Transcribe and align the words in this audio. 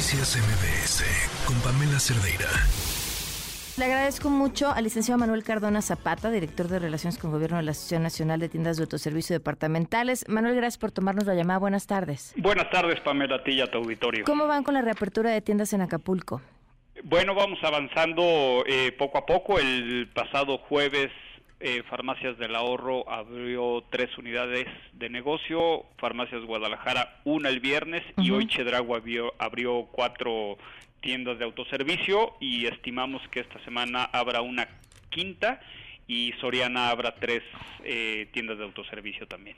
Noticias 0.00 0.34
MBS 0.38 1.44
con 1.46 1.60
Pamela 1.60 2.00
Cerdeira. 2.00 2.48
Le 3.76 3.84
agradezco 3.84 4.30
mucho 4.30 4.70
al 4.70 4.84
licenciado 4.84 5.18
Manuel 5.18 5.42
Cardona 5.42 5.82
Zapata, 5.82 6.30
director 6.30 6.68
de 6.68 6.78
Relaciones 6.78 7.18
con 7.18 7.30
Gobierno 7.30 7.58
de 7.58 7.64
la 7.64 7.72
Asociación 7.72 8.04
Nacional 8.04 8.40
de 8.40 8.48
Tiendas 8.48 8.78
de 8.78 8.84
Autoservicio 8.84 9.36
Departamentales. 9.36 10.26
Manuel, 10.26 10.54
gracias 10.54 10.78
por 10.78 10.90
tomarnos 10.90 11.26
la 11.26 11.34
llamada. 11.34 11.58
Buenas 11.58 11.86
tardes. 11.86 12.32
Buenas 12.38 12.70
tardes, 12.70 12.98
Pamela, 13.00 13.36
a 13.36 13.44
ti 13.44 13.50
y 13.50 13.60
a 13.60 13.70
tu 13.70 13.76
auditorio. 13.76 14.24
¿Cómo 14.24 14.46
van 14.46 14.64
con 14.64 14.72
la 14.72 14.80
reapertura 14.80 15.32
de 15.32 15.42
tiendas 15.42 15.74
en 15.74 15.82
Acapulco? 15.82 16.40
Bueno, 17.04 17.34
vamos 17.34 17.58
avanzando 17.62 18.64
eh, 18.66 18.92
poco 18.98 19.18
a 19.18 19.26
poco. 19.26 19.58
El 19.58 20.08
pasado 20.14 20.56
jueves 20.66 21.10
eh, 21.60 21.82
Farmacias 21.88 22.38
del 22.38 22.54
Ahorro 22.54 23.08
abrió 23.10 23.84
tres 23.90 24.16
unidades 24.16 24.66
de 24.92 25.10
negocio, 25.10 25.84
Farmacias 25.98 26.42
Guadalajara 26.44 27.20
una 27.24 27.50
el 27.50 27.60
viernes 27.60 28.02
y 28.16 28.30
hoy 28.30 28.46
Chedragua 28.46 28.96
abrió, 28.96 29.34
abrió 29.38 29.86
cuatro 29.92 30.56
tiendas 31.00 31.38
de 31.38 31.44
autoservicio 31.44 32.34
y 32.40 32.66
estimamos 32.66 33.22
que 33.28 33.40
esta 33.40 33.62
semana 33.64 34.04
habrá 34.04 34.40
una 34.40 34.68
quinta 35.10 35.60
y 36.06 36.32
Soriana 36.40 36.90
habrá 36.90 37.14
tres 37.14 37.42
eh, 37.84 38.28
tiendas 38.32 38.58
de 38.58 38.64
autoservicio 38.64 39.26
también. 39.26 39.56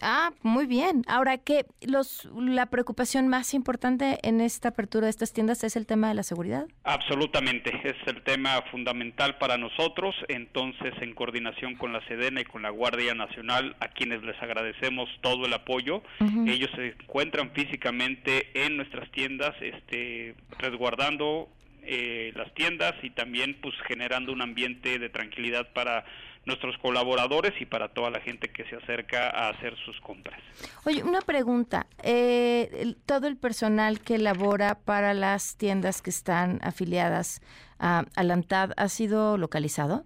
Ah, 0.00 0.32
muy 0.42 0.66
bien. 0.66 1.02
Ahora, 1.06 1.38
¿qué 1.38 1.66
los 1.82 2.28
la 2.36 2.66
preocupación 2.66 3.28
más 3.28 3.54
importante 3.54 4.18
en 4.22 4.40
esta 4.40 4.70
apertura 4.70 5.06
de 5.06 5.10
estas 5.10 5.32
tiendas 5.32 5.64
es 5.64 5.76
el 5.76 5.86
tema 5.86 6.08
de 6.08 6.14
la 6.14 6.22
seguridad? 6.22 6.66
Absolutamente, 6.84 7.70
es 7.84 7.96
el 8.06 8.22
tema 8.22 8.62
fundamental 8.70 9.38
para 9.38 9.56
nosotros. 9.56 10.14
Entonces, 10.28 10.94
en 11.00 11.14
coordinación 11.14 11.76
con 11.76 11.92
la 11.92 12.06
Sedena 12.06 12.40
y 12.40 12.44
con 12.44 12.62
la 12.62 12.70
Guardia 12.70 13.14
Nacional, 13.14 13.76
a 13.80 13.88
quienes 13.88 14.22
les 14.22 14.40
agradecemos 14.42 15.08
todo 15.20 15.46
el 15.46 15.52
apoyo, 15.52 16.02
ellos 16.46 16.70
se 16.74 16.88
encuentran 16.88 17.50
físicamente 17.52 18.66
en 18.66 18.76
nuestras 18.76 19.10
tiendas, 19.12 19.54
este, 19.60 20.34
resguardando 20.58 21.48
eh, 21.86 22.32
las 22.34 22.52
tiendas 22.54 22.94
y 23.02 23.10
también 23.10 23.58
pues 23.60 23.74
generando 23.86 24.32
un 24.32 24.42
ambiente 24.42 24.98
de 24.98 25.08
tranquilidad 25.08 25.72
para 25.72 26.04
nuestros 26.46 26.76
colaboradores 26.78 27.52
y 27.60 27.66
para 27.66 27.88
toda 27.88 28.10
la 28.10 28.20
gente 28.20 28.48
que 28.48 28.64
se 28.64 28.76
acerca 28.76 29.30
a 29.30 29.48
hacer 29.48 29.74
sus 29.84 29.98
compras. 30.00 30.38
Oye, 30.84 31.02
una 31.02 31.20
pregunta. 31.20 31.86
Eh, 32.02 32.94
¿Todo 33.06 33.26
el 33.26 33.36
personal 33.36 34.00
que 34.00 34.18
labora 34.18 34.78
para 34.78 35.14
las 35.14 35.56
tiendas 35.56 36.02
que 36.02 36.10
están 36.10 36.60
afiliadas 36.62 37.40
a, 37.78 38.04
a 38.14 38.22
la 38.22 38.34
ha 38.76 38.88
sido 38.88 39.38
localizado? 39.38 40.04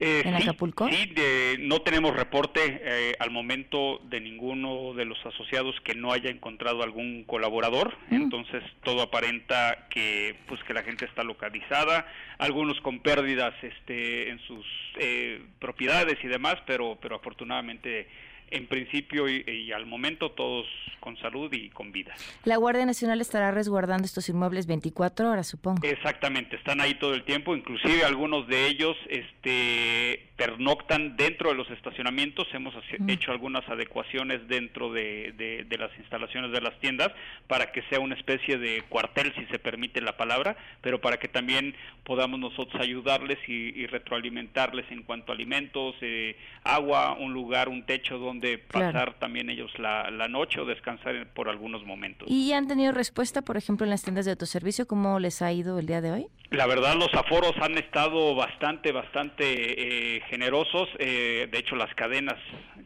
Eh, 0.00 0.22
¿En 0.24 0.36
sí, 0.36 0.42
Acapulco? 0.44 0.88
Sí, 0.88 1.06
de- 1.06 1.56
no 1.58 1.80
tenemos 1.82 2.14
reporte 2.14 2.60
eh, 2.84 3.16
al 3.18 3.32
momento 3.32 4.00
de 4.04 4.20
ninguno 4.20 4.94
de 4.94 5.04
los 5.04 5.18
asociados 5.26 5.74
que 5.82 5.94
no 5.96 6.12
haya 6.12 6.30
encontrado 6.30 6.84
algún 6.84 7.24
colaborador. 7.24 7.96
Mm. 8.10 8.14
Entonces 8.22 8.62
todo 8.84 9.02
aparenta 9.02 9.88
que 9.90 10.36
pues 10.46 10.62
que 10.64 10.72
la 10.74 10.84
gente 10.84 11.04
está 11.04 11.24
localizada, 11.24 12.06
algunos 12.38 12.80
con 12.80 13.00
pérdidas 13.00 13.54
este 13.62 14.30
en 14.30 14.38
sus 14.46 14.64
eh, 15.00 15.42
propiedades 15.58 16.16
y 16.22 16.28
demás, 16.28 16.56
pero 16.64 16.96
pero 17.02 17.16
afortunadamente 17.16 18.06
en 18.50 18.66
principio 18.66 19.28
y, 19.28 19.44
y 19.46 19.72
al 19.72 19.86
momento 19.86 20.30
todos 20.32 20.66
con 21.00 21.16
salud 21.18 21.52
y 21.52 21.70
con 21.70 21.92
vida. 21.92 22.14
La 22.44 22.56
Guardia 22.56 22.84
Nacional 22.84 23.20
estará 23.20 23.50
resguardando 23.50 24.04
estos 24.04 24.28
inmuebles 24.28 24.66
24 24.66 25.30
horas, 25.30 25.46
supongo. 25.46 25.86
Exactamente, 25.86 26.56
están 26.56 26.80
ahí 26.80 26.94
todo 26.94 27.14
el 27.14 27.24
tiempo, 27.24 27.56
inclusive 27.56 28.04
algunos 28.04 28.46
de 28.48 28.66
ellos 28.66 28.96
este, 29.08 30.17
pernoctan 30.42 31.16
dentro 31.16 31.50
de 31.50 31.56
los 31.56 31.68
estacionamientos, 31.70 32.46
hemos 32.54 32.72
hace- 32.76 32.96
hecho 33.08 33.32
algunas 33.32 33.68
adecuaciones 33.68 34.46
dentro 34.46 34.92
de, 34.92 35.32
de- 35.36 35.64
de 35.64 35.78
las 35.78 35.90
instalaciones 35.98 36.52
de 36.52 36.60
las 36.60 36.78
tiendas 36.78 37.10
para 37.48 37.72
que 37.72 37.82
sea 37.90 37.98
una 37.98 38.14
especie 38.14 38.56
de 38.56 38.82
cuartel, 38.88 39.34
si 39.36 39.44
se 39.46 39.58
permite 39.58 40.00
la 40.00 40.16
palabra, 40.16 40.56
pero 40.80 41.00
para 41.00 41.16
que 41.18 41.26
también 41.26 41.74
podamos 42.04 42.38
nosotros 42.38 42.80
ayudarles 42.80 43.36
y, 43.48 43.52
y 43.80 43.86
retroalimentarles 43.88 44.86
en 44.92 45.02
cuanto 45.02 45.32
a 45.32 45.34
alimentos, 45.34 45.96
eh, 46.02 46.36
agua, 46.62 47.14
un 47.18 47.32
lugar, 47.34 47.68
un 47.68 47.82
techo 47.84 48.18
donde 48.18 48.60
Claro. 48.68 48.92
pasar 48.92 49.14
también 49.18 49.50
ellos 49.50 49.72
la, 49.78 50.08
la 50.10 50.28
noche 50.28 50.60
o 50.60 50.64
descansar 50.64 51.26
por 51.34 51.48
algunos 51.48 51.84
momentos. 51.84 52.28
¿Y 52.30 52.52
han 52.52 52.68
tenido 52.68 52.92
respuesta, 52.92 53.42
por 53.42 53.56
ejemplo, 53.56 53.84
en 53.84 53.90
las 53.90 54.02
tiendas 54.04 54.24
de 54.24 54.30
autoservicio? 54.30 54.86
¿Cómo 54.86 55.18
les 55.18 55.42
ha 55.42 55.52
ido 55.52 55.78
el 55.80 55.86
día 55.86 56.00
de 56.00 56.12
hoy? 56.12 56.26
La 56.50 56.66
verdad, 56.66 56.94
los 56.94 57.12
aforos 57.12 57.52
han 57.60 57.76
estado 57.76 58.34
bastante, 58.34 58.90
bastante 58.92 60.16
eh, 60.16 60.22
generosos. 60.28 60.88
Eh, 60.98 61.48
de 61.50 61.58
hecho, 61.58 61.76
las 61.76 61.92
cadenas, 61.94 62.36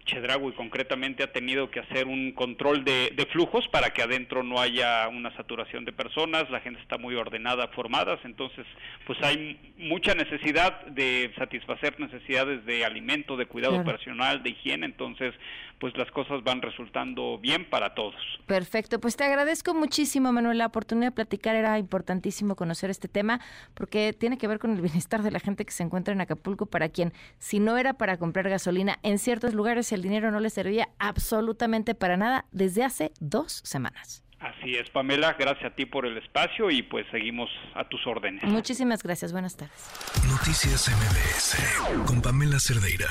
Chedraui 0.06 0.52
concretamente, 0.52 1.22
ha 1.22 1.32
tenido 1.32 1.70
que 1.70 1.80
hacer 1.80 2.06
un 2.06 2.32
control 2.32 2.84
de, 2.84 3.12
de 3.14 3.26
flujos 3.26 3.68
para 3.68 3.90
que 3.90 4.02
adentro 4.02 4.42
no 4.42 4.60
haya 4.60 5.08
una 5.08 5.34
saturación 5.36 5.84
de 5.84 5.92
personas. 5.92 6.48
La 6.50 6.60
gente 6.60 6.80
está 6.80 6.98
muy 6.98 7.14
ordenada, 7.14 7.68
formadas. 7.68 8.18
Entonces, 8.24 8.66
pues 9.06 9.18
hay 9.22 9.58
mucha 9.76 10.14
necesidad 10.14 10.84
de 10.86 11.32
satisfacer 11.36 11.98
necesidades 12.00 12.64
de 12.64 12.84
alimento, 12.84 13.36
de 13.36 13.46
cuidado 13.46 13.74
Claro. 13.74 13.90
personal, 13.90 14.42
de 14.42 14.50
higiene. 14.50 14.86
Entonces, 14.86 15.34
pues 15.78 15.96
las 15.96 16.10
cosas 16.12 16.44
van 16.44 16.62
resultando 16.62 17.38
bien 17.38 17.68
para 17.68 17.94
todos. 17.94 18.14
Perfecto, 18.46 19.00
pues 19.00 19.16
te 19.16 19.24
agradezco 19.24 19.74
muchísimo, 19.74 20.32
Manuel. 20.32 20.58
La 20.58 20.66
oportunidad 20.66 21.08
de 21.08 21.12
platicar 21.16 21.56
era 21.56 21.76
importantísimo 21.78 22.54
conocer 22.54 22.88
este 22.90 23.08
tema 23.08 23.40
porque 23.74 24.12
tiene 24.12 24.38
que 24.38 24.46
ver 24.46 24.60
con 24.60 24.70
el 24.72 24.80
bienestar 24.80 25.22
de 25.22 25.32
la 25.32 25.40
gente 25.40 25.64
que 25.64 25.72
se 25.72 25.82
encuentra 25.82 26.14
en 26.14 26.20
Acapulco, 26.20 26.66
para 26.66 26.88
quien, 26.88 27.12
si 27.38 27.60
no 27.60 27.78
era 27.78 27.94
para 27.94 28.16
comprar 28.16 28.48
gasolina, 28.48 28.98
en 29.02 29.18
ciertos 29.18 29.54
lugares 29.54 29.92
el 29.92 30.02
dinero 30.02 30.30
no 30.30 30.40
les 30.40 30.52
servía 30.52 30.88
absolutamente 30.98 31.94
para 31.94 32.16
nada 32.16 32.46
desde 32.52 32.84
hace 32.84 33.12
dos 33.20 33.60
semanas. 33.64 34.24
Así 34.42 34.74
es, 34.74 34.90
Pamela. 34.90 35.36
Gracias 35.38 35.72
a 35.72 35.74
ti 35.74 35.86
por 35.86 36.04
el 36.04 36.18
espacio 36.18 36.70
y 36.70 36.82
pues 36.82 37.06
seguimos 37.12 37.48
a 37.74 37.88
tus 37.88 38.04
órdenes. 38.06 38.42
Muchísimas 38.42 39.02
gracias, 39.02 39.32
buenas 39.32 39.56
tardes. 39.56 39.90
Noticias 40.28 40.88
MBS 40.88 42.06
con 42.06 42.20
Pamela 42.20 42.58
Cerdeira. 42.58 43.08